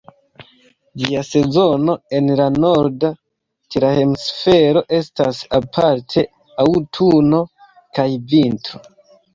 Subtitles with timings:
[1.01, 3.13] Ĝia sezono en la norda
[3.75, 6.27] tera hemisfero estas aparte
[6.67, 7.45] aŭtuno
[8.01, 8.87] kaj vintro.